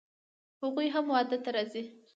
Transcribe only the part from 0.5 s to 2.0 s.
هغوی هم واده ته راځي